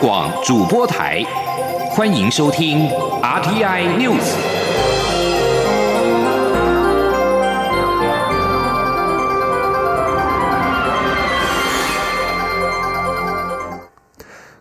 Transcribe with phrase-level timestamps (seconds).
[0.00, 1.22] 广主播台，
[1.90, 2.88] 欢迎收听
[3.20, 4.34] RTI News。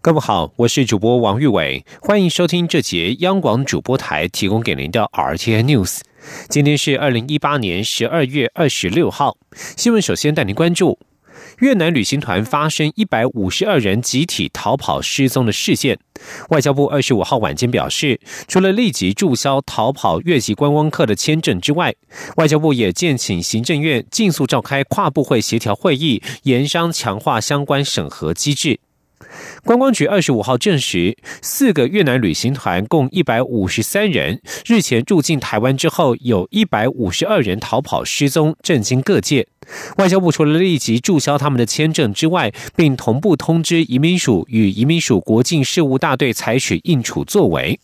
[0.02, 6.02] 各位好，我是主播王玉伟，欢迎收听这节央广主播台提供给您的 RTI News。
[6.50, 9.38] 今天是二零一八年十二月二十六号，
[9.78, 11.00] 新闻首先带您关注。
[11.60, 16.00] 越南旅行团发生一百五十二人集体逃跑失踪的事件，
[16.50, 21.94] 外交部二十五号晚间表示，除了立即注销逃跑越籍观光客的签证之外，
[22.38, 28.80] 外交部也建请行政院尽速召开跨部会协调会议，研商强化相关审核机制。
[29.66, 39.46] 观光局二十五号证实，四个越南旅行团共一百五十三人日前入境台湾之后，有一百五十二人逃跑失踪，震惊各界。
[39.98, 47.80] 外交部除了立即注销他们的签证之外，并同步通知移民署与移民署国境事务大队采取应处作为。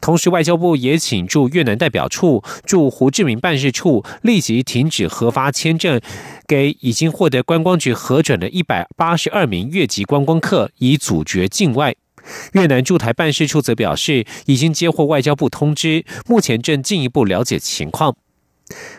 [0.00, 6.00] 同时，外交部也请驻越南代表处、驻胡志明办事处立即停止核发签证
[6.46, 11.96] 给已经获得观光局核准的一百八十二名越籍观光客，以阻绝境外。
[12.52, 18.16] 越南驻台办事处则表示，已经接获外交部通知，目前正进一步了解情况。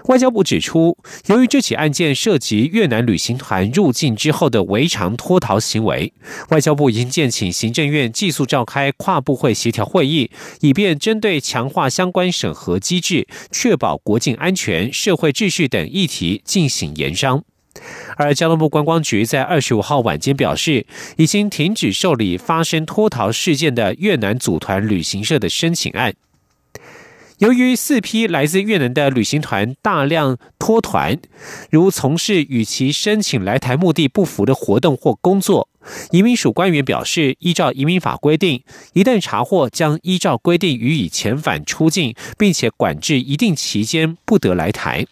[0.05, 6.13] 外交部指出，由于这起案件涉及越南旅行团入境之后的违常脱逃行为，
[6.49, 17.43] 外交部已经建请行政院寄速召开跨部会协调会议，以便针对强化相关审核机制、确保国境安全、社会秩序等议题进行研商。
[18.15, 26.15] 而交通部观光局在二十五号晚间表示，已经停止受理发生脱逃事件的越南组团旅行社的申请案。
[27.39, 31.19] 由于四批来自越南的旅行团大量脱团，
[31.69, 35.69] 如从事与其申请来台目的不符的活动或工作，
[36.09, 45.05] 移民署官员表示，依照移民法规定，一旦查获，将依照规定予以遣返出境，并且管制一定期间不得来台。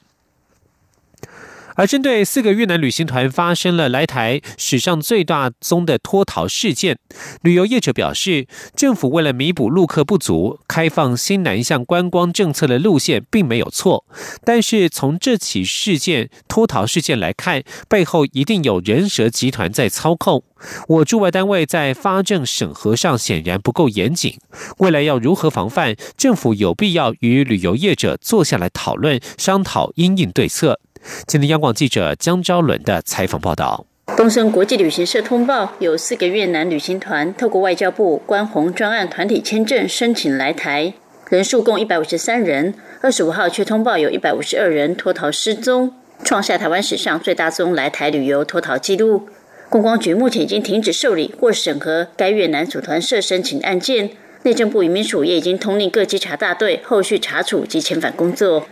[1.75, 6.97] 而针对四个越南旅行团发生了来台史上最大宗的脱逃事件，
[7.41, 14.05] 旅游业者表示，政府为了弥补陆客不足，开放新南向观光政策的路线并没有错。
[14.43, 20.43] 但是从这起事件脱逃事件来看，背后一定有人蛇集团在操控。
[20.87, 24.39] 我驻外单位在发证审核上显然不够严谨，
[24.77, 25.95] 未来要如何防范？
[26.17, 30.80] 政府有必要与旅游业者坐下来讨论，商讨应应对策。
[31.27, 33.86] 今天，央广记者江昭伦的采访报道：
[34.17, 40.94] 东升国际旅行社通报，有四个越南旅行团透过外交部关红专案团体签证申请来台，
[41.30, 42.73] 人数共一百五十三人。
[43.02, 49.27] 二十五号却通报有一百五十二人脱逃失踪，创下台湾史上最大宗来台旅游脱逃记录。
[49.70, 54.10] 观光局目前已经停止受理或审核该越南组团社申请案件，
[54.42, 58.65] 内政部移民署也已经通令各稽查大队后续查处及遣返工作。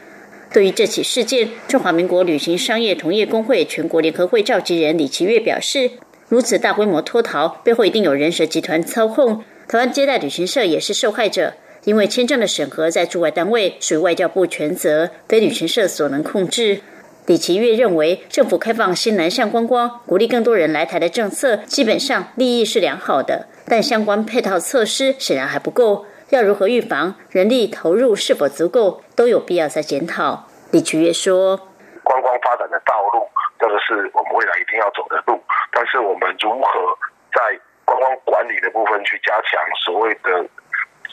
[0.53, 5.89] 对于这起事件，中华民国旅行商业同业工会全国联合会召集人李奇月表示
[6.29, 9.43] ：“如此大规模脱逃，背后一定有人蛇集团操控。
[9.67, 11.55] 台湾接待旅行社也是受害者，
[11.85, 16.81] 因为签证的审核在驻外单位属于外交部全责，非旅行社所能控制。”
[17.25, 26.05] 李奇月认为，政府开放新南向观光，鼓励更多人来台的政策，基本上利益是良好的，但相关配套措施显然还不够。
[26.33, 27.13] 要如何预防？
[27.29, 29.03] 人力投入是否足够？
[29.15, 30.49] 都有必要再检讨。
[30.71, 31.69] 李菊月说
[32.01, 33.29] ：“观光发展的道路，
[33.59, 35.39] 这个是我们未来一定要走的路。
[35.71, 36.97] 但是我们如何
[37.31, 37.53] 在
[37.85, 40.43] 观光管理的部分去加强所谓的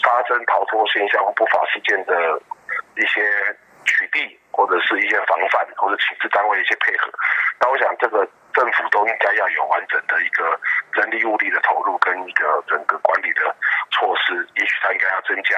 [0.03, 2.41] 发生逃脱现象或不法事件的
[2.97, 3.21] 一些
[3.85, 7.13] 取缔，或者是一些防范，或者请示单位一些配合？
[7.61, 10.59] 那我想，这个政府都应该要有完整的一个
[10.95, 13.55] 人力物力的投入跟一个整个管理的
[13.91, 14.47] 措施。
[14.57, 15.55] 也许他应该要增加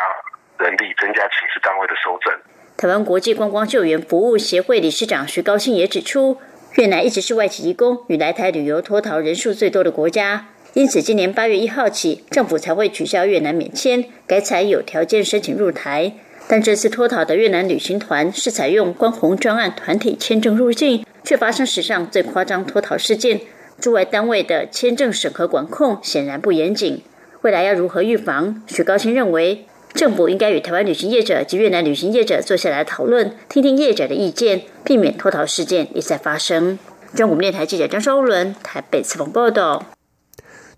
[0.65, 2.33] 人力，增加请示单位的收证。”
[2.77, 6.41] 台湾国际观光救援服务协会理事长徐高兴也指出，
[6.77, 16.13] 越南一直是外籍移工与来台旅游脱逃人数最多的国家，因此今年八月一号起，政府才会取消越南免签，改采有条件申请入台。
[16.49, 23.41] 但这次脱逃的越南旅行团是采用关红专案团体签证入境，却发生史上最夸张脱逃事件。
[23.81, 27.03] 驻外单位的签证审核管控显然不严谨，
[27.41, 28.63] 未来要如何预防？
[28.67, 29.67] 许高兴认为。
[29.95, 36.79] 政府应该与台湾旅行业者及越南旅行业者坐下来讨论，听听业者的意见，避免脱逃事件一再发生。
[37.15, 39.85] 中国电台记者张昭伦台北采访报道。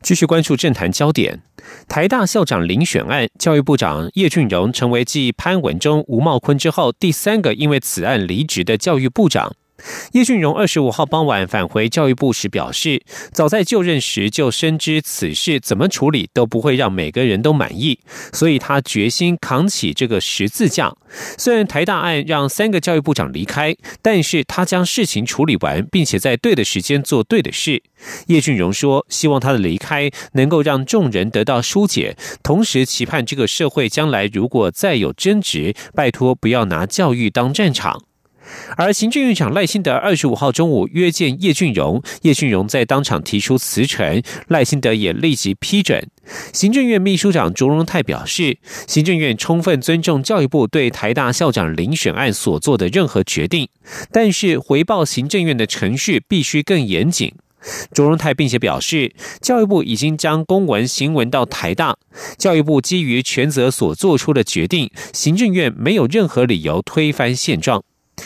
[0.05, 1.41] 继续关注政坛焦点，
[1.89, 9.57] 台大校长遴选案，教育部长叶俊荣成为继潘文忠、吴茂坤之后第三个因为此案离职的教育部长。
[10.13, 13.03] 叶俊荣二十五号傍晚返回教育部时表示，
[13.33, 17.99] 早在就任时就深知此事怎么处理都不会让每个人都满意，
[18.33, 20.95] 所以他决心扛起这个十字架。
[21.39, 27.83] 虽然台大案让三个教育部长离开，但是他将事情处理完，并且在对的时间做对的事。
[28.27, 38.03] 叶俊荣说：“希望他的离开能够让众人得到疏解，同时期盼这个社会将来如果再有争执，拜托不要拿教育当战场。”
[38.77, 46.09] 而行政院长赖清德二十五号中午约见叶俊荣，叶俊荣在当场提出辞呈，赖清德也立即批准。
[46.53, 53.69] 行政院秘书长卓荣泰表示，行政院充分尊重教育部对台大校长遴选案所做的任何决定，
[54.11, 57.35] 但是回报行政院的程序必须更严谨。
[57.95, 61.97] 卓荣泰并且表示，教育部已经将公文行文到台大，
[62.37, 67.83] 教育部基于权责所做出的决定，行政院没有任何理由推翻现状。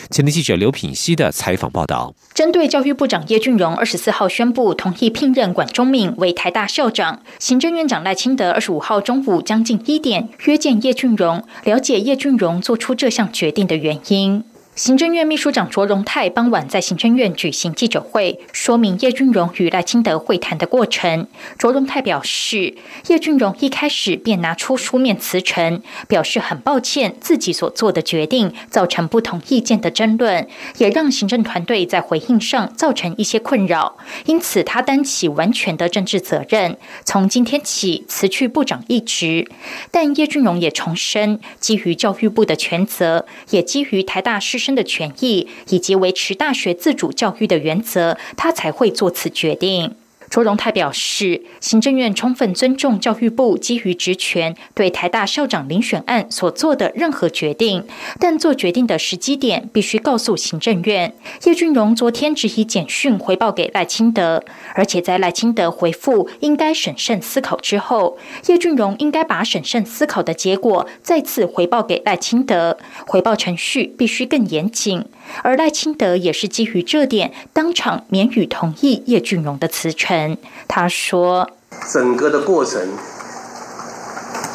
[0.09, 14.43] 前的记者刘品熙的采访报道：针对教育部长叶俊荣二十四号宣布同意聘任管中敏为台大校长，行政院长赖清德二十五号中午将近一点约见叶俊荣，了解叶俊荣做出这项决定的原因。
[14.79, 21.27] 行政院秘书长卓荣泰傍晚在行政院举行记者会，说明叶俊荣与赖清德会谈的过程。
[21.57, 22.77] 卓荣泰表示，
[23.07, 30.47] 叶俊荣一开始便拿出书面辞呈，表示很抱歉自己所做的决定造成不同意见的争论，
[30.77, 33.97] 也让行政团队在回应上造成一些困扰，
[34.27, 39.45] 因此他担起完全的政治责任，从今天起辞去部长一职。
[39.91, 49.95] 但叶俊荣也重申，基于教育部的权责，也基于台大师的权益以及维持大学自主教育的原则，他才会做此决定。
[50.29, 57.83] 卓荣泰表示，行政院充分尊重教育部基于职权对台大校长遴选案所做的任何决定，
[58.19, 61.13] 但做决定的时机点必须告诉行政院。
[61.45, 64.43] 叶俊荣昨天只以简讯回报给赖清德，
[64.75, 68.17] 而且在赖清德回复应该审慎思考之后，
[68.47, 72.77] 叶俊荣应该把审慎思考的结果再次回报给赖清德，
[73.07, 75.03] 回报程序必须更严谨。
[75.43, 80.37] 而赖清德也是基于这点，当场免予同意叶俊荣的辞呈。
[80.67, 81.49] 他说
[81.91, 82.89] ：“整个的过程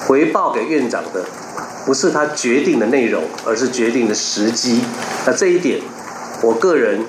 [0.07, 1.25] 回报给院长的，
[1.87, 4.83] 不是他决定的内容，而是决定的时机。
[5.27, 5.81] 那这一点，
[6.43, 7.05] 我个人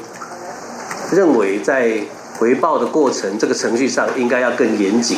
[1.12, 2.00] 认为在
[2.38, 5.18] 回报的过程这个程序上，应该要更严谨。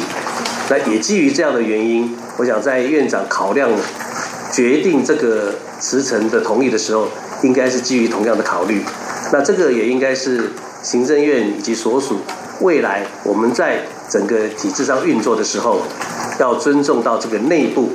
[0.69, 3.69] 那也基于这样的原因，我想在院长考量
[4.51, 7.07] 决定这个辞呈的同意的时候。”
[7.43, 8.83] 应该是基于同样的考虑，
[9.31, 10.51] 那这个也应该是
[10.81, 12.19] 行政院以及所属
[12.61, 15.81] 未来我们在整个体制上运作的时候，
[16.39, 17.91] 要尊重到这个内部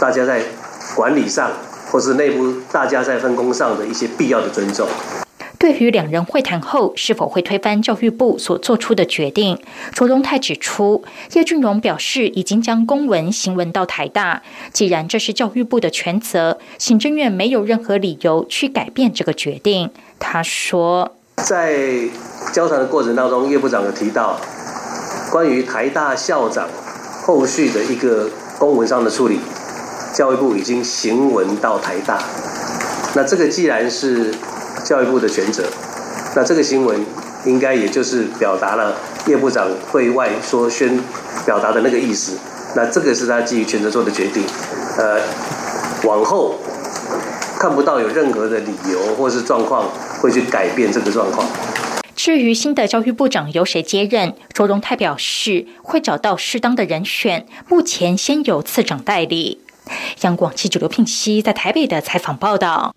[0.00, 0.40] 大家在
[0.94, 1.50] 管理上，
[1.90, 4.88] 或是内部大家在分工上的一些必要的尊重。
[5.66, 9.58] 对于两人会谈后是否会推翻教育部所做出的决定，
[9.92, 11.02] 卓荣泰指出，
[11.32, 19.90] 叶俊荣表示已经将公文行文到台大，既然这是教育部的全责，行政院没有任何理由去改变这个决定。
[20.20, 21.74] 他说，在
[22.52, 24.40] 交谈的过程当中，叶部长有提到
[25.32, 26.68] 关于台大校长
[27.24, 28.30] 后续的一个
[28.60, 29.40] 公文上的处理，
[30.14, 32.22] 教育部已经行文到台大，
[33.16, 34.32] 那这个既然是。
[34.86, 35.64] 教育部的权责，
[36.36, 37.04] 那这个新闻
[37.44, 38.94] 应该也就是表达了
[39.26, 41.02] 叶部长对外说宣
[41.44, 42.38] 表达的那个意思。
[42.76, 44.44] 那这个是他基于权责做的决定，
[44.96, 45.20] 呃，
[46.04, 46.54] 往后
[47.58, 49.88] 看不到有任何的理由或是状况
[50.20, 51.44] 会去改变这个状况。
[52.14, 59.60] 至于新的教育部长由谁接任，卓荣泰表示会找到适当的人选，目前先由次长代理。
[60.20, 62.94] 央广记者刘聘熙在台北的采访报道。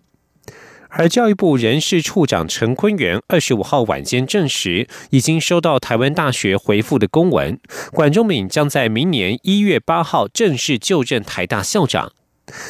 [0.90, 7.60] 而教育部人事处长陈坤元二十五号晚间证实，已经收到台湾大学回复的公文，
[7.92, 12.12] 管仲敏将在明年一月八号正式就任台大校长。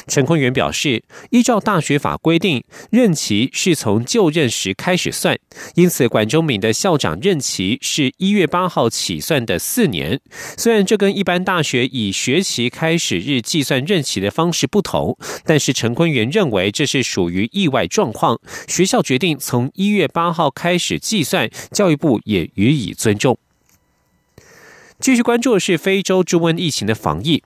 [0.06, 5.38] 陈坤元表示，依照大学法规定，任期是从就任时开始算，
[5.74, 10.20] 因此管中敏的校长任期是一月八号起算的四年。
[10.56, 18.38] 虽然这跟一般大学以学期开始日计算任期的方式不同，但是陈坤元认为这是属于意外状况。
[18.66, 23.38] 学校决定从一月八号开始计算，教育部也予以尊重。
[24.98, 27.42] 继续关注的是非洲猪瘟疫情的防疫。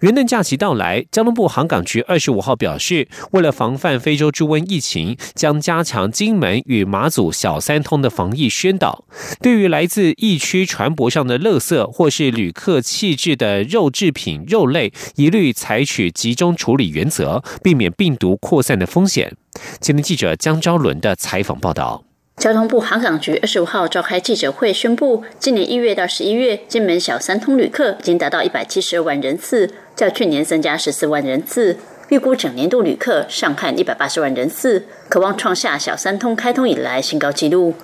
[0.00, 9.04] 元旦假期到来，交通部航港局二十五号表示，为了防范非洲猪瘟疫情，将加强金门与马祖小三通的防疫宣导。
[9.40, 19.36] 对于来自疫区船舶上的垃圾或是旅客弃置的肉制品、肉类，一律采取集中处理原则，避免病毒扩散的风险。
[19.80, 22.09] 今天记者江昭伦的采访报道。
[22.40, 31.76] 交通部航港局二十五号召开记者会，宣布今年一月到十一月，金门小三通旅客已经达到一百七十二万人次，较去年增加十四万人次。
[32.08, 37.74] 预估整年度旅客上看一百八十万人次，渴望创下小三通开通以来新高纪录。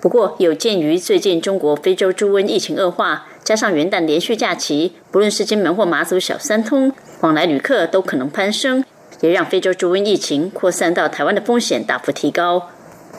[0.00, 8.82] 不过，有鉴于最近中国非洲猪瘟疫情恶化，加上元旦连续假期，不论是金门或马祖小三通往来旅客都可能攀升，
[9.20, 12.70] 也让非洲猪瘟疫情扩散到台湾的风险大幅提高。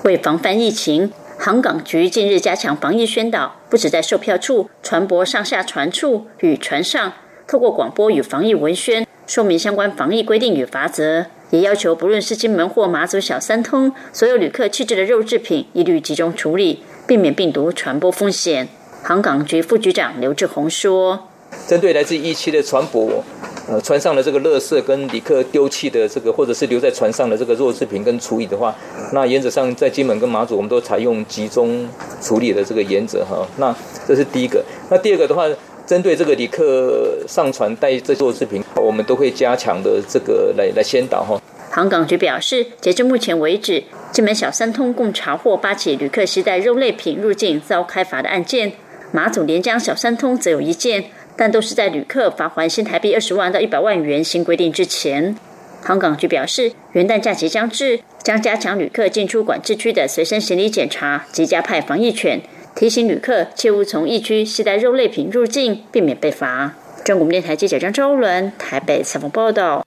[0.03, 7.13] 为防范疫情，航港局近日加强防疫宣导，不止在售票处、船舶上下船处与船上，
[7.47, 18.69] 透过广播与防疫文宣说明相关防疫规定与法则，也要求不论是金门或马祖小三通，所有旅客弃置的肉制品一律集中处理，避免病毒传播风险。
[19.03, 21.27] 航港局副局长刘志宏说
[21.67, 23.21] ：“针对来自疫区的船舶。”
[23.69, 28.73] 呃，船上的这个垃圾跟旅客丢弃的这个，或者是留在船上的这个弱制品跟处理的话，
[29.11, 31.85] 那原则上在金门跟马祖，我们都采用集中
[32.21, 33.45] 处理的这个原则哈。
[33.57, 33.75] 那
[34.07, 34.63] 这是第一个。
[34.89, 35.43] 那第二个的话，
[35.85, 41.41] 针对这个旅客上船带这弱制品，我们都会加强的这个来来先导哈。
[41.69, 43.83] 航港局表示，截至目前为止，
[44.13, 48.71] 金门小三通共查获八起旅客携带肉类品入境遭开罚的案件，
[49.11, 51.11] 马祖连江小三通则有一件。
[51.37, 55.35] 但都是在旅客罚还新台币二十万到一百万元新规定之前。
[55.83, 62.41] 航港局表示，元旦假期将至，将加强旅客进出管制区的随身行李检查及加派防疫犬，
[62.75, 66.73] 提醒旅客切勿从疫区携带肉类品入境，避免被罚。
[67.05, 69.86] 中国电台记者张周伦台北采访报道。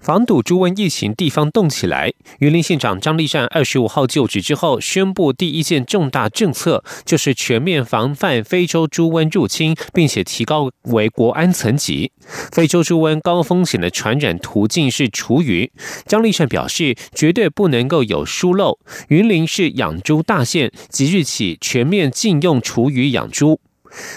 [0.00, 2.12] 防堵猪瘟疫情，地方动起来。
[2.38, 12.12] 云林县长张立善二十五号就职之后，宣布第一件重大政策就是全面防范非洲猪瘟入侵，并且提高为国安层级。
[12.52, 15.70] 非洲猪瘟高风险的传染途径是厨余。
[16.06, 18.78] 张立善表示，绝对不能够有疏漏。
[19.08, 23.60] 云林是养猪大县，即日起全面禁用厨余养猪。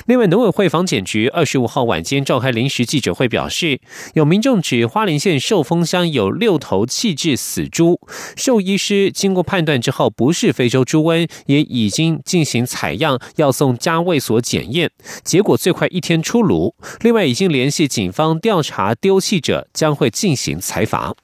[0.05, 3.79] 另外，农委会防检局二十五号晚间召开临时记者会，表示
[4.13, 7.99] 有民众指花莲县寿丰乡有六头弃置死猪，
[8.35, 14.89] 兽医师经过判断之后不是非洲猪瘟，也已经进行采样，要送家卫所检验，
[15.23, 16.75] 结果最快一天出炉。
[17.01, 21.15] 另外，已经联系警方调查丢弃者，将会进行采罚。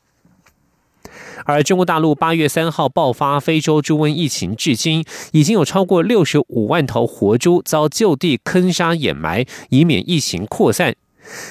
[1.44, 10.96] 而中国大陆八月三号爆发非洲猪瘟疫情，至今已经有超过六十五万头活猪遭就地坑杀掩埋，以免疫情扩散。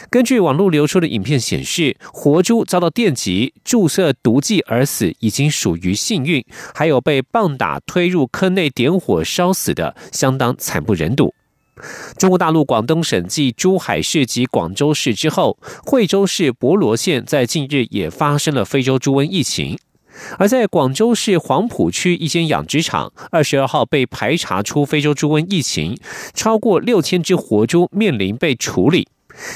[0.09, 6.41] 根据网络流出的影片显示，活猪遭到电击注射毒剂而死，已经属于幸运；
[6.73, 11.35] 还有被棒打推入坑内点火烧死的，相当惨不忍睹。
[12.17, 19.79] 中国大陆广东省继珠海市及广州市之后，惠州市博罗县在近日也发生了非洲猪瘟疫情。
[20.39, 25.99] 而在广州市黄埔区一间养殖场，二十二号被排查出非洲猪瘟疫情，
[26.33, 29.09] 超过六千只活猪面临被处理。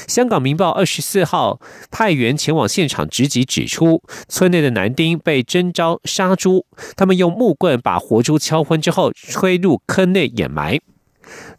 [0.05, 6.65] 香港《明报》二十四号派员前往现场直击，指出村内的男丁被征召杀猪，
[6.97, 10.81] 他们用木棍把活猪敲昏之后，推入坑内掩埋。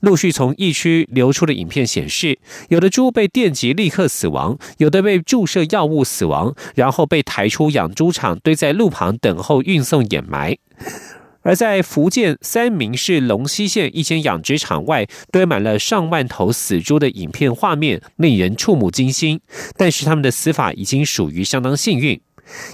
[0.01, 10.57] 陆续从疫区流出的影片显示，有的猪被电击立刻死亡，有的被注射药物死亡，然后被抬出养猪场堆在路旁等候运送掩埋。
[11.43, 19.41] 而在福建三明市龙溪县一间养殖场外堆满了上万头死猪的影片画面，令人触目惊心。
[19.77, 22.21] 但是他们的死法已经属于相当幸运。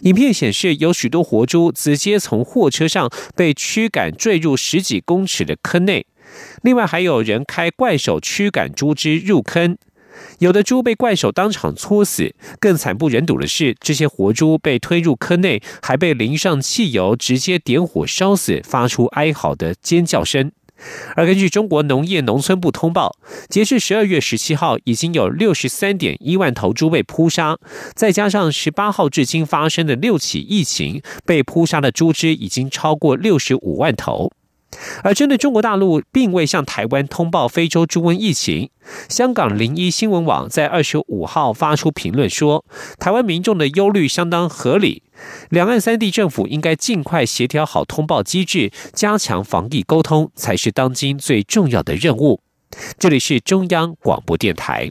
[0.02, 6.06] 影片显示，有许多活猪直接从货车上被驱赶坠入十几公尺的坑内。
[6.62, 9.76] 另外还有人开怪手驱赶猪只入坑，
[10.38, 12.34] 有的猪被怪手当场戳死。
[12.58, 20.52] 更惨不忍睹的是，这些活猪被推入坑内，还被淋上汽油，直接点火烧死，发出哀嚎的尖叫声。
[21.14, 23.16] 而根据中国农业农村部通报，
[23.48, 27.56] 截至十二月十七号，已经有六十三点一万头猪被扑杀，
[27.94, 34.30] 再加上十八号至今发生的六起疫情，被扑杀的猪只已经超过六十五万头。
[35.02, 38.70] 而针对中国大陆并未向台湾通报非洲猪瘟疫情，
[39.08, 42.64] 香港零一新闻网在二十五号发出评论说，
[42.98, 45.02] 台湾民众的忧虑相当合理，
[45.48, 52.40] 两岸三地政府应该尽快协调好通报机制，加强防疫沟通，才是当今最重要的任务。
[52.98, 54.90] 这里是中央广播电台。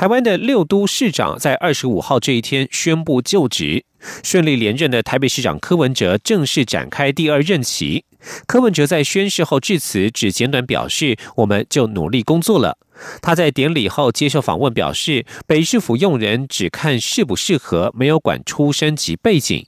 [0.00, 3.84] 台湾的六都市长在二十五号这一天宣布就职，
[4.22, 8.06] 顺利连任的台北市长柯文哲正式展开第二任期。
[8.46, 12.78] 柯文哲在宣誓后致辞，只简短表示：“我们就努力工作了。”
[13.20, 19.66] 他在典礼后接受访问表示：“北市府用人只看适不适合，没有管出身及背景。”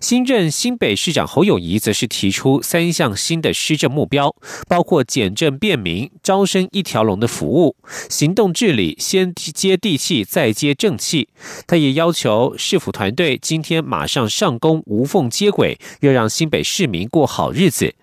[0.00, 4.34] 新任新北市长侯友谊则是提出三项新的施政目标，
[4.68, 7.76] 包括简政便民、招生一条龙的服务、
[8.08, 11.28] 行动治理，先接地气再接正气。
[11.66, 17.94] 他也要求市府团队今天马上上工，无缝接轨，要让新北市民过好日子。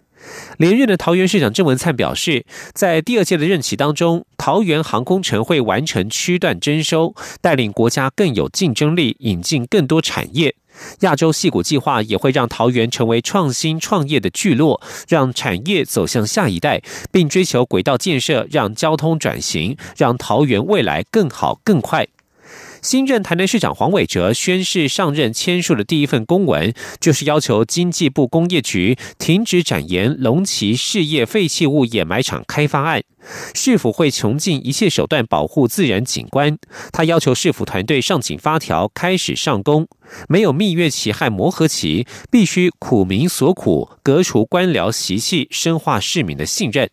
[0.58, 10.56] 连任的桃园市长郑文灿表示，在第二届的任期当中，桃园航空城会完成区段征收，带领国家更有竞争力，引进更多产业。
[11.02, 16.82] 亚洲戏骨计划也会让桃园成为创新创业的聚落，让产业走向下一代，
[17.12, 22.08] 并追求轨道建设，让交通转型，让桃园未来更好更快。
[22.82, 33.02] 新任台南市长黄伟哲宣誓上任签署的第一份公文，就是要求经济部工业局停止展延龙旗事业废弃物掩埋场开发案，
[33.54, 36.58] 市府会穷尽一切手段保护自然景观。
[36.92, 39.88] 他要求市府团队上紧发条，开始上工，
[40.28, 46.90] 没有蜜月期和磨合期，必须苦民所苦，革除官僚习气，深化市民的信任。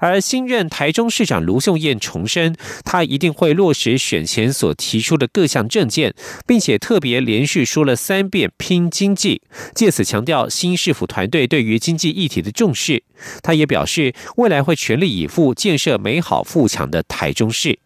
[0.00, 6.12] 而新任台中市长卢秀燕重申，他一定会落实选前所提出的各项政见，
[6.46, 9.42] 并且特别连续说了三遍“拼经济”，
[9.74, 13.04] 借此强调新市府团队对于经济议题的重视。
[13.42, 17.78] 他也表示，未来会全力以赴建设美好富强的台中市。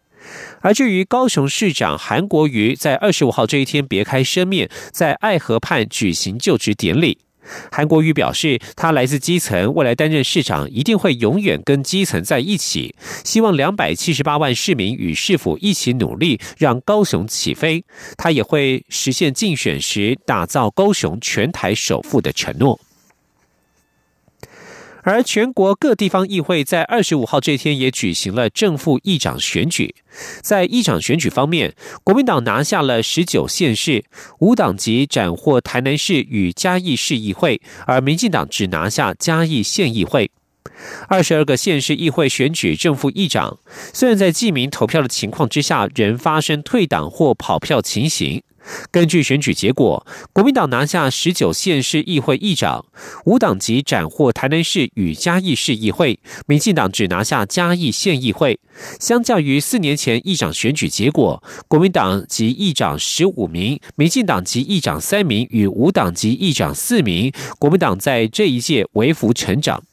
[0.61, 7.19] 而至于高雄市长韩国瑜，在二十五号这一天别开生面，在爱河畔举行就职典礼。
[7.71, 12.95] 韩国瑜表示，他来自基层，未来担任市长一定会永远跟基层在一起。
[13.23, 17.83] 希望两百七十八万市民与市府一起努力，让高雄起飞。
[18.17, 22.79] 他也会实现竞选时打造高雄全台首富的承诺。
[25.05, 29.93] 而全国各地方议会在二十五号这天也举行了正副议长选举。
[30.41, 34.03] 在议长选举方面，国民党拿下了十九县市，
[34.39, 40.31] 无党籍斩获台南市与嘉义市议会，而民进党只拿下嘉义县议会。
[41.07, 43.59] 二十二个县市议会选举正副议长，
[43.93, 48.41] 虽然在记名投票的情况之下，仍发生退党或跑票情形。
[48.91, 52.85] 根据选举结果，国民党拿下十九县市议会议长，
[53.25, 58.59] 无党籍斩获台南市与嘉义市议会，民进党只拿下嘉义县议会。
[58.99, 69.83] 相较于四年前议长选举结果，国民党及议长十五名，民进党及议长三名与无党籍议长四名，国民党在这一届微幅成长。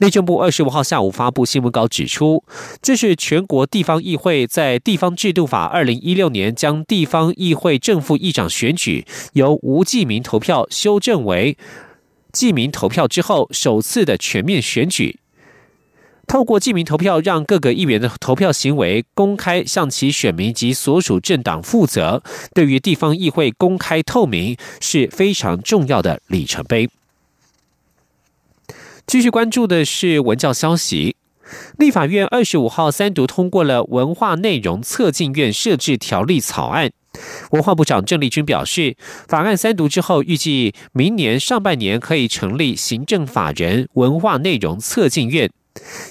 [0.00, 2.44] 内政部二十五号下午发布新闻稿指出，
[2.80, 11.56] 这是全国地方议会在地方制度法二零一六年将地方议会正副议长选举由无记名投票修正为
[12.32, 15.18] 记名投票之后首次的全面选举。
[16.28, 22.22] 透过记名投票，让各个议员的投票行为公开，向其选民及所属政党负责，
[22.54, 26.90] 对于地方议会公开透明是非常重要的里程碑。
[29.08, 31.16] 继续关注的是文教消息。
[31.78, 36.90] 立法院二十五号三读通过了文化内容测进院设置条例草案。
[37.52, 45.50] 文化部长郑丽君表示，法案三读之后，预计明年上半年可以成立行政法人文化内容测进院，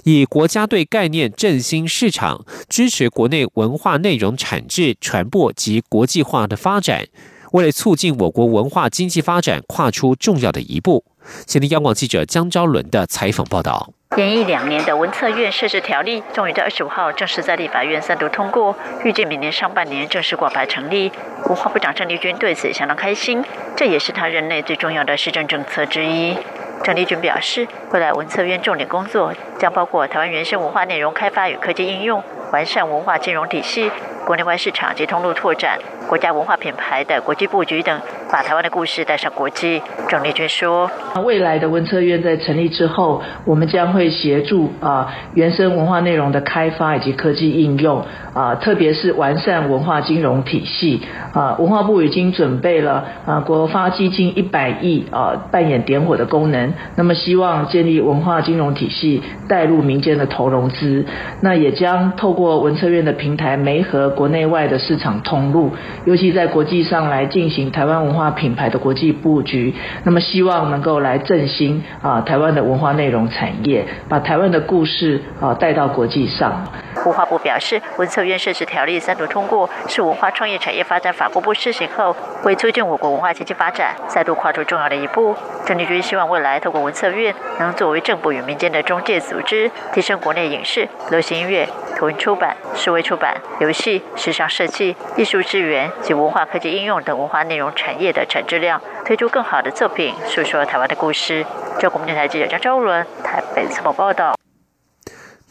[0.03, 7.05] 以国家队概念振兴市场，支持国内文化内容产制、传播及国际化的发展，
[7.51, 11.03] 为了促进我国文化经济发展，跨出重要的一步。
[11.45, 21.11] 前听央广记者江昭伦的采访报道：延役两年的文策院设置条例，终于在二十五号正式在立法院三读通过，预计明年上半年正式挂牌成立。
[21.45, 23.43] 文化部长郑丽君对此相当开心，
[23.75, 26.37] 这也是他任内最重要的施政政策之一。
[26.83, 33.91] 郑丽君表示，未来文策院重点工作将包括台湾原生文化内容开发与科技应用，完善文化金融体系。
[34.25, 39.81] 国内外市场及通路拓展、国家文化品牌的国际布局等，把台湾的故事带上国际。
[40.09, 40.89] 郑丽君说
[41.23, 51.01] ：“未来的文策院在成立之后，我们将会协助啊原生文化内容的开发以及科技应用啊，特别是完善文化金融体系
[51.33, 51.55] 啊。
[51.59, 56.73] 文化部已经准备了啊国发基金一百亿啊，扮演点火的功能。
[56.95, 61.05] 那么希望建立文化金融体系，带入民间的投融资。
[61.41, 65.71] 那也将透过文策院的平台媒合。”国内外的市场通路，
[66.05, 76.63] 尤其在国际上来进行台湾文化品牌的国际布局，那么希望能够来振兴啊台湾的文化内容产业，把台湾的故事啊带到国际上。
[77.05, 85.35] 文化部表示，文策院设置条例三读通过，是文化创业产业发展法公布施行后，为促进我国文化经济发展再度跨出重要的一步。
[85.65, 101.45] 郑丽君希望未来透过文策院，能作为政府与民间的中介组织，提升国内影视、流行音乐、图文出版、数位出版、游戏、时尚设计、艺术资源及文化科技应用等文化内容产业的产质量，推出更好的作品，诉说台湾的故事。
[101.79, 104.35] 中国电台记者张昭伦台北采访报道。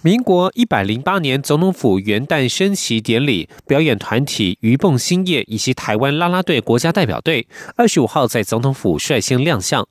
[0.06, 9.84] 民国一百零八年总统府元旦升旗典礼，表演团体鱼蹦兴业以及台湾啦啦队国家代表队，二十五号在总统府率先亮相。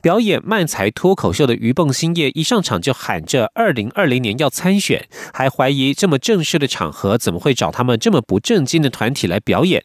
[0.00, 9.82] 表演慢才脱口秀的鱼蹦兴业一上场就喊着“二零二零年要参选”，还怀疑这么正式的场合怎么会找他们这么不正经的团体来表演。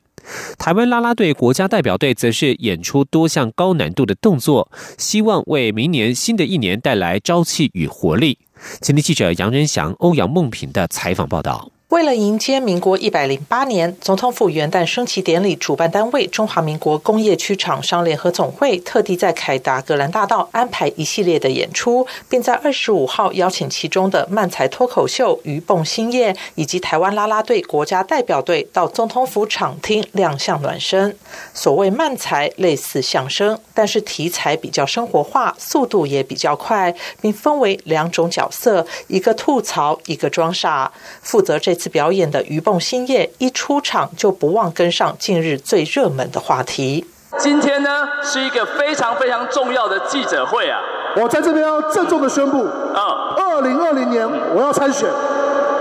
[0.60, 8.38] 台湾啦啦队国家代表队则是演出多项高难度的动作，希望为明年新的一年带来朝气与活力。
[8.82, 11.71] 前天记者杨仁祥、欧阳梦平的采访报道。
[11.91, 31.13] 为了迎接民国一百零八年总统府元旦升旗典礼，主办单位中华民国工业区厂商联合总会特地在凯达格兰大道安排一系列的演出，并在二十五号邀请其中的漫才脱口秀鱼蹦兴业以及台湾啦啦队国家代表队到总统府场厅亮相暖身。
[31.54, 40.89] 所谓漫才类似相声，但是题材比较生活化，速度也比较快，并分为两种角色，一个吐槽，一个装傻。
[41.21, 41.77] 负责这。
[41.82, 47.08] 次表演的鱼蹦新叶一出场就不忘跟上近日最热门的话题。
[47.39, 50.80] 今天呢是一个非常非常重要的记者会啊！
[51.15, 55.10] 我在这边要郑重的宣布，啊，二零二零年我要参选。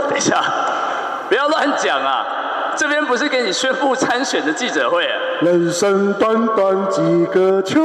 [0.09, 0.43] 等一下，
[1.29, 2.25] 不要乱讲啊！
[2.77, 5.19] 这边不是给你宣布参选的记者会啊！
[5.43, 7.83] 人生短短几个秋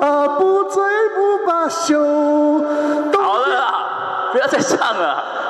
[0.00, 0.82] 啊，不醉
[1.14, 2.00] 不罢休。
[3.20, 5.41] 好了，不要再唱了。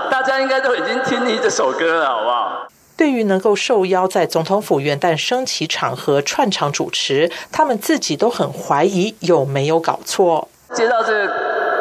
[0.42, 2.66] 应该都已经听腻这首歌了，好不好？
[2.96, 10.46] 对于能够受邀在总统府元旦升旗场合串场主持，他们自己都很怀疑有没有搞错。
[10.74, 11.28] 接到这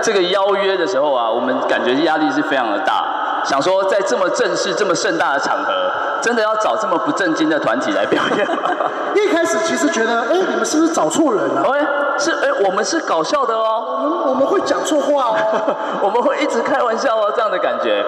[0.02, 8.70] 这个邀约的时候啊，我们感觉压力是非常的大，想说在这么正式、这么盛大的场合，真的要找这么不正经的团体来表演吗？
[9.16, 11.70] 一开始其实觉得，哎，你们是不是找错人了？
[11.72, 15.36] 哎，是哎，我们是搞笑的哦，我们我们会讲错话，
[16.02, 18.04] 我们会一直开玩笑哦，这样的感觉。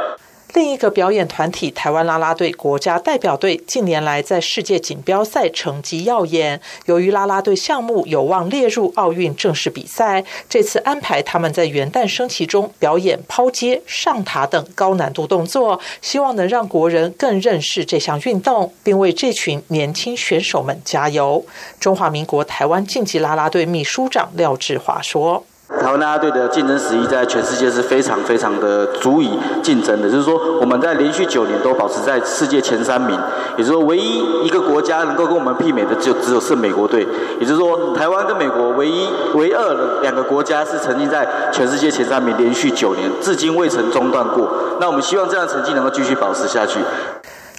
[0.53, 21.43] 另一个表演团体台湾啦啦队国家代表队近年来在世界锦标赛成绩耀眼，由于啦啦队项目有望列入奥运正式比赛，这次安排他们在元旦升旗中表演抛接、上塔等高难度动作，希望能让国人更认识这项运动，并为这群年轻选手们加油。
[21.79, 25.43] 中华民国台湾竞技啦啦队秘书长廖志华说。
[25.69, 33.17] 台湾啦啦队的竞争实力在全世界是非常非常的足以竞争的，就是说我们在连续九年都保持在世界前三名，
[33.57, 37.07] 也就是说唯一一个国家能够跟我们媲美的就只有是美国队，
[37.39, 44.49] 也就是说台湾跟美国唯一唯二两个国家是曾经在全世界前三名连续九年，至今未曾中断过。
[44.79, 46.79] 那我们希望这样成绩能够继续保持下去。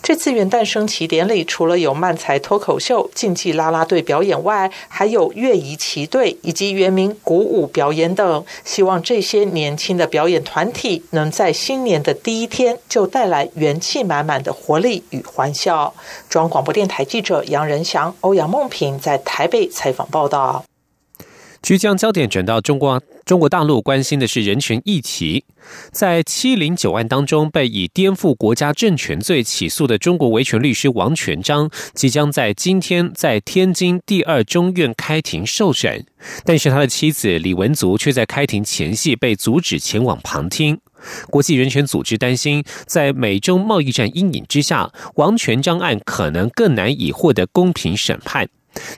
[0.04, 8.44] 这次元旦升旗典礼，除了有漫才脱口秀、竞技啦啦队表演外，还有乐仪旗队以及原名鼓舞表演等。
[8.66, 15.94] 希望这些年轻的表演团体，能在新年的第一天就带来元气满满的活力与欢笑。
[16.28, 20.62] 中央广播电台记者杨仁祥、欧阳梦平在台北采访报道。
[21.62, 25.44] 即将焦点转到中国，中国大陆关心的是人权议题。
[25.90, 36.04] 在七零九案当中，被以颠覆国家政权罪起诉的中国维权律师王全章，即将在今天在天津第二中院开庭受审。
[36.44, 40.78] 但是他的妻子李文足却在开庭前夕被阻止前往旁听。
[41.30, 48.48] 国际人权组织担心，在美中贸易战阴影之下，王全章案可能更难以获得公平审判。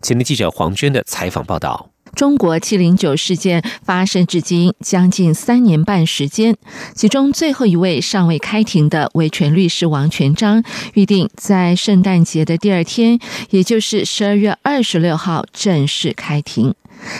[0.02, 1.95] 前面记者黄娟的采访报道。
[2.16, 6.56] 中国七零九事件发生至今将近三年半时间，
[6.94, 13.18] 其中最后一位尚未开庭的维权律师王全章，预定在圣诞节的第二天，
[13.50, 16.74] 也就是十二月二十六号正式开庭。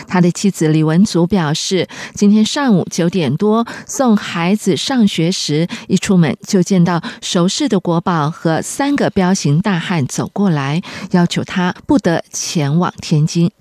[0.07, 10.81] 他的妻子李文祖表示，今天上午九点多送孩子上学时，一出门就见到熟识的国宝和三个彪形大汉走过来，
[11.11, 13.51] 要求他不得前往天津。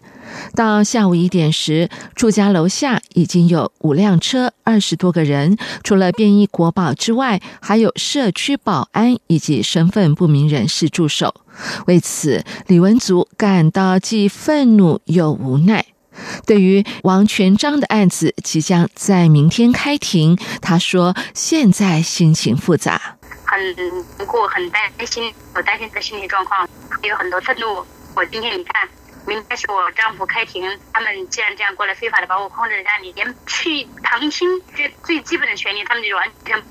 [0.54, 11.34] 到下午一点时，住家楼下已经有五辆车、二十多个人，除了便衣国宝之外，还有社区保安以及身份不明人士驻守。
[11.86, 15.84] 为此，李文足感到既愤怒又无奈。
[16.46, 26.66] 对于王全章的案子即将在明天开庭，他说：“现在心情复杂。”很难过，很担心，我担心的心理状况，
[27.02, 27.84] 也有很多愤怒。
[28.14, 28.88] 我今天你看，
[29.26, 30.62] 明天是我丈夫开庭，
[30.92, 36.62] 他们既然这样过来非法的把我控制在家里，连去旁听这最基本的权利，他们就完全。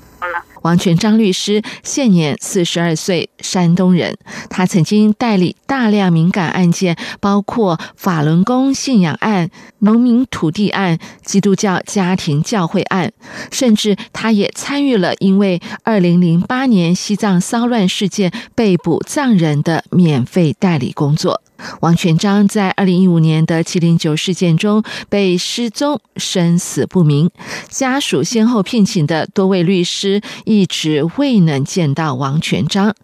[0.66, 4.18] 王全章律师现年四十二岁，山东人。
[4.50, 9.48] 他曾经代理大量敏感案件，包括法轮功信仰案、
[9.78, 13.12] 农民土地案、基督教家庭教会案，
[13.52, 21.40] 甚至他也参与了因为二零零八年西藏骚乱事件被捕藏人的免费代理工作。
[21.80, 27.30] 王全章在二零一五年的七零九事件中被失踪，生死不明。
[27.70, 30.20] 家属先后聘请的多位律师
[30.56, 32.94] 一直未能见到王全章。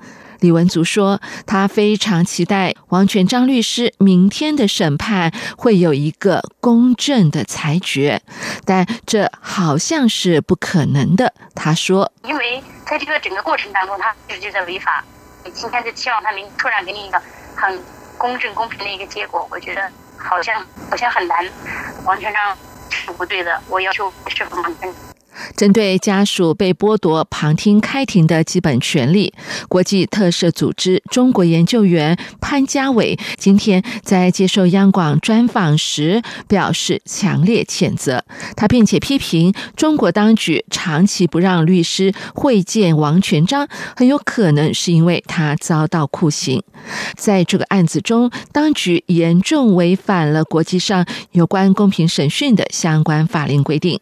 [0.41, 8.23] 李文祖说，他非常期待王全章律师明天的审判会有一个公正的裁决，
[8.65, 11.35] 但这好像是不可能的。
[11.55, 15.05] 他说：“因为在这个整个过程当中，他一直就在违法。
[15.45, 17.21] 你今天就期望他明突然给你一个
[17.55, 17.79] 很……”
[18.19, 19.83] 公正公平的一个结果，我觉得
[20.17, 21.45] 好像好像很难，
[22.05, 22.57] 王全章
[22.89, 23.61] 是不对的。
[23.69, 24.89] 我要求释放王全
[25.57, 29.33] 针对家属被剥夺旁听开庭的基本权利，
[29.69, 38.25] 国际特赦组织中国研究员潘家伟今天在接受央广专访时表示强烈谴责。
[38.57, 46.63] 他并且批评中国当局长期不让律师会见王全章，很有可能是因为他遭到酷刑。
[47.17, 54.01] 在这个案子中，当局严重违反了国际上有关公平审讯的相关法令规定。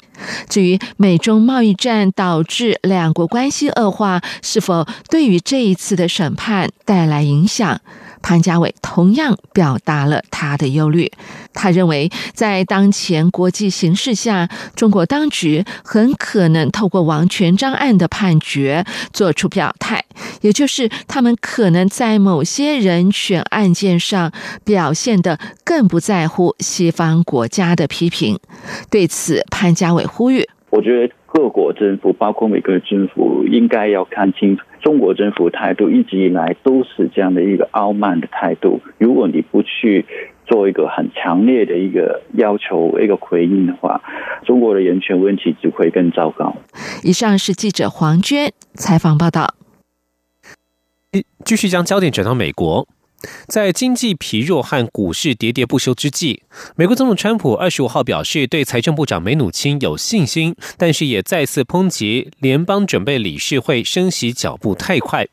[0.48, 7.80] 至于美中贸易战导致两国关系恶化，是否对于这一次的审判带来影响？
[8.22, 11.10] 潘家伟同样表达了他的忧虑。
[11.54, 20.04] 他认为，在当前国际形势下，中国当局很可能透过王全章案的判决做出表态，
[20.42, 24.30] 也就是他们可能在某些人权案件上
[24.64, 28.38] 表现的更不在乎西方国家的批评。
[28.90, 38.80] 对此，潘家伟呼吁：“我觉得各国政府，包括美国政府，应该要看清楚。”中国政府态度一直以来都是这样的一个傲慢的态度。
[38.96, 40.06] 如果你不去
[40.46, 44.00] 做一个很强烈的一个要求、一个回应的话，
[44.46, 46.56] 中国的人权问题只会更糟糕。
[47.02, 49.54] 以上是记者黄娟采访报道。
[51.44, 52.86] 继续将焦点转到美国。
[53.46, 56.42] 在经济疲弱和股市喋喋不休之际，
[56.76, 65.26] 美国总统川普二十五号表示对财政部长梅努钦有信心，但是也再次抨击联邦准备理事会升息脚步太快。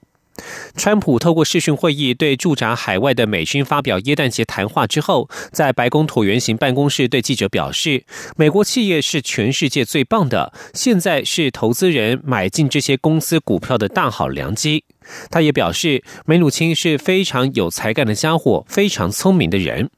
[0.76, 8.04] 川普透过视讯会议对驻扎海外的美军发表耶诞节谈话之后，在白宫椭圆形办公室对记者表示
[8.38, 14.84] ：“美国企业是全世界最棒的，现在是投资人买进这些公司股票的大好良机。”
[15.32, 19.89] 他也表示，梅鲁钦是非常有才干的家伙，非常聪明的人。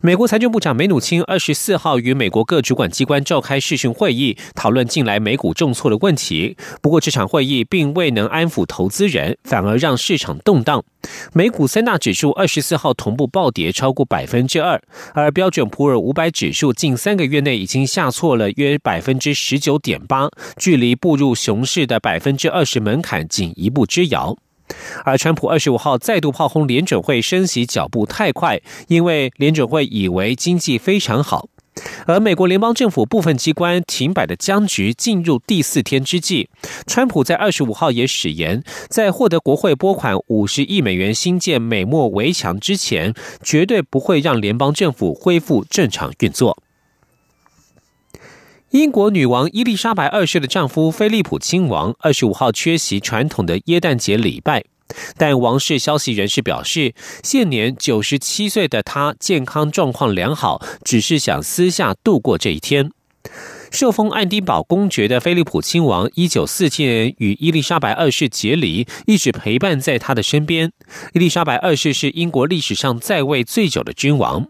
[0.00, 6.56] 美国财政部长梅努钦二十四号与美国各主管机关召开视讯会议，讨论近来美股重挫的问题。
[6.80, 10.82] 不过，这场会议并未能安抚投资人，反而让市场动荡。
[11.32, 14.80] 美股三大指数二十四号同步暴跌超过百分之二，
[15.14, 24.36] 而标准普尔五百指数近三个月内已经下挫了约百分之十九点八，距离步入熊市的百分之二十门槛仅一步之遥。
[25.04, 31.48] 而川普二十五号再度炮轰联准会升息脚步太快，因为联准会以为经济非常好。
[32.04, 36.48] 而美国联邦政府部分机关停摆的僵局进入第四天之际，
[36.86, 46.58] 川普在二十五号也誓言，在获得国会拨款五十亿美元新建美墨围墙之前，绝对不会让联邦政府恢复正常运作。
[48.70, 54.62] 英国女王伊丽莎白二世的丈夫菲利普亲王二十五号缺席传统的耶诞节礼拜，
[55.16, 62.92] 但王室消息人士表示，现年九十七岁的他健康状况良好，只是想私下度过这一天。
[63.72, 70.70] 受封爱丁堡公爵的菲利普亲王一九四七年与伊丽莎白二世结离，一直陪伴在他的身边。
[71.14, 74.46] 伊丽莎白二世是英国历史上在位最久的君王。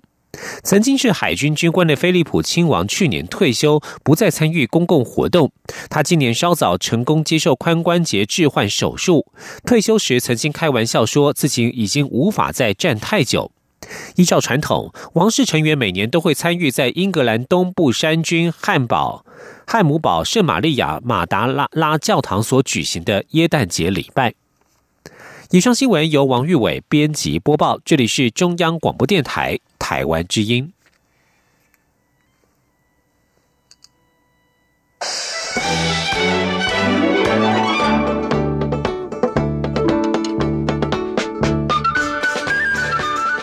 [0.62, 5.50] 曾经是海军军官的菲利普亲王去年退休，不再参与公共活动。
[5.88, 9.26] 他今年稍早成功接受髋关节置换手术。
[9.66, 13.50] 退休时曾经开玩笑说自己已经无法再站太久。
[14.16, 19.24] 依照传统，王室成员每年都会参与在英格兰东部山军汉堡
[19.66, 24.34] 汉姆堡圣玛利亚马达拉拉教堂所举行的耶诞节礼拜。
[25.50, 29.58] 以上新闻由王玉伟编辑播报，这里是中央广播电台。
[29.90, 30.72] 海湾之音。